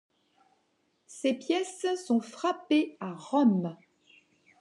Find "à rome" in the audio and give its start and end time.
3.01-3.77